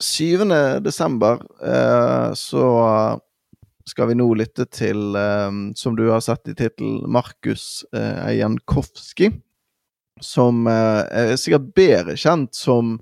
[0.00, 0.48] 7.
[0.84, 2.64] desember eh, så
[3.90, 9.32] skal vi nå lytte til, eh, som du har sett i tittelen, Markus eh, Jankowski.
[10.20, 12.98] Som eh, er sikkert bedre kjent som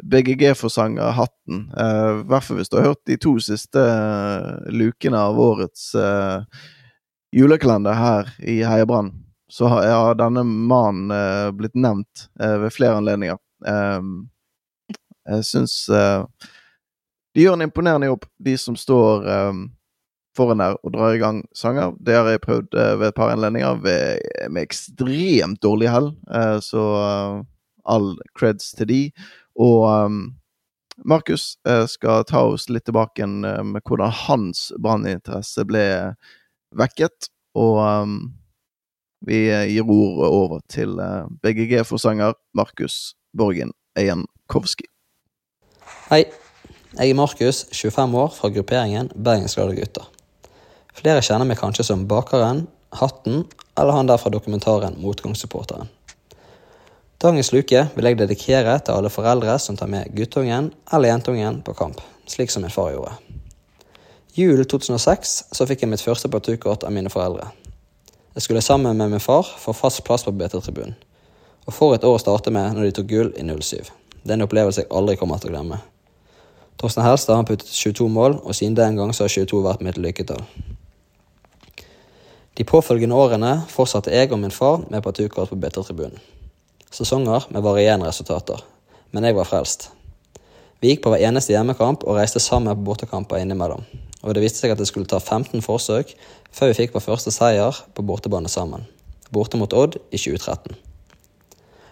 [0.00, 1.66] BGG-forsanger Hatten.
[1.76, 3.82] I hvert fall hvis du har hørt de to siste
[4.72, 5.90] lukene av årets
[7.36, 9.02] julekalender her i Heia.
[9.52, 11.12] Så har denne mannen
[11.58, 13.36] blitt nevnt ved flere anledninger.
[15.28, 19.26] Jeg syns de gjør en imponerende jobb, de som står
[20.36, 21.94] foran der og drar i gang sanger.
[22.00, 23.80] Det har jeg prøvd uh, ved et par anledninger
[24.48, 26.12] med ekstremt dårlig hell,
[26.64, 26.82] så
[27.84, 29.00] all creds til de.
[29.60, 29.86] Og
[31.04, 31.56] Markus
[31.88, 35.84] skal ta oss litt tilbake med hvordan hans branninteresse ble
[36.76, 37.30] vekket.
[37.58, 38.18] Og um,
[39.26, 40.94] vi gir ordet over til
[41.42, 44.86] BGG-forsanger Markus Borgen Ejankowski.
[46.10, 46.24] Hei.
[46.98, 50.08] Jeg er Markus, 25 år, fra grupperingen Bergensglade gutter.
[50.98, 52.64] Flere kjenner meg kanskje som Bakeren,
[52.98, 53.44] Hatten
[53.78, 55.86] eller han der fra dokumentaren Motgangssupporteren.
[57.22, 61.76] Dagens luke vil jeg dedikere til alle foreldre som tar med guttungen eller jentungen på
[61.78, 63.14] kamp, slik som min far gjorde.
[64.34, 67.52] Julen 2006 så fikk jeg mitt første partukort av mine foreldre.
[68.34, 70.98] Jeg skulle sammen med min far få fast plass på BT-tribunen.
[71.70, 73.94] Og for et år å starte med når de tok gull i 07.
[74.24, 75.78] Det er en opplevelse jeg aldri kommer til å glemme.
[76.80, 79.98] Torstein Helstad har puttet 22 mål, og siden den gang så har 22 vært mitt
[80.00, 80.40] lykketall.
[82.56, 86.16] De påfølgende årene fortsatte jeg og min far med partukort på BT-tribunen.
[86.90, 88.64] Sesonger med varierende resultater,
[89.12, 89.90] men jeg var frelst.
[90.80, 93.84] Vi gikk på hver eneste hjemmekamp og reiste sammen på bortekamper innimellom.
[94.24, 96.14] Og det viste seg at det skulle ta 15 forsøk
[96.52, 98.88] før vi fikk vår første seier på bortebane sammen.
[99.30, 100.89] Borte mot Odd i 2013.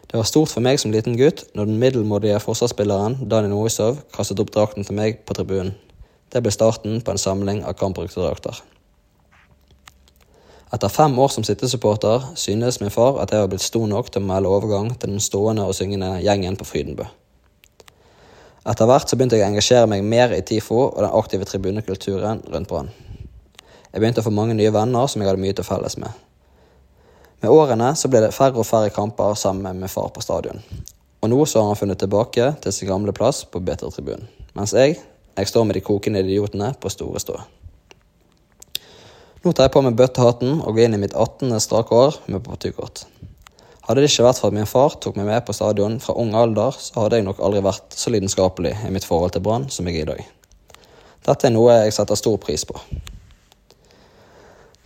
[0.08, 4.40] Det var stort for meg som liten gutt når den middelmådige forsvarsspilleren Daniel Moisov kastet
[4.40, 5.74] opp drakten til meg på tribunen.
[6.32, 8.56] Det ble starten på en samling av kampbrukte drakter.
[10.72, 14.24] Etter fem år som sittesupporter synes min far at jeg var blitt stor nok til
[14.24, 17.04] å melde overgang til den stående og syngende gjengen på Frydenbø.
[18.68, 22.42] Etter hvert så begynte jeg å engasjere meg mer i TIFO og den aktive tribunekulturen
[22.52, 22.88] rundt Brann.
[23.92, 26.12] Jeg begynte å få mange nye venner som jeg hadde mye til felles med.
[27.38, 30.58] Med årene så ble det færre og færre kamper sammen med far på stadion.
[31.22, 34.26] Og nå så har han funnet tilbake til sin gamle plass på BT-tribunen.
[34.58, 34.96] Mens jeg,
[35.38, 37.36] jeg står med de kokende idiotene på store stå.
[39.44, 41.52] Nå tar jeg på meg bøttehatten og går inn i mitt 18.
[41.62, 43.04] strake år med partykort.
[43.86, 46.34] Hadde det ikke vært for at min far tok meg med på stadion fra ung
[46.36, 49.86] alder, så hadde jeg nok aldri vært så lidenskapelig i mitt forhold til Brann som
[49.86, 50.26] jeg er i dag.
[51.28, 52.74] Dette er noe jeg setter stor pris på.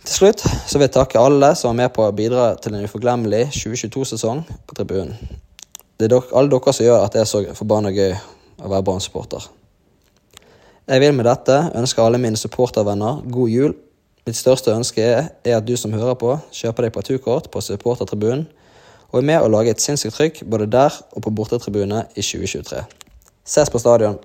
[0.03, 2.83] Til slutt så vil jeg takke alle som var med på å bidra til en
[2.83, 5.15] uforglemmelig 2022-sesong på tribunen.
[5.97, 9.45] Det er alle dere som gjør at det er så forbanna gøy å være Brann-supporter.
[10.91, 13.75] Jeg vil med dette ønske alle mine supportervenner god jul
[14.23, 18.45] Mitt største ønske er, at du som hører på, kjøper deg partukort på supportertribunen,
[19.11, 22.85] og er med å lage et sinnssykt trykk både der og på bortetribunene i 2023.
[23.43, 24.15] Ses på stadion!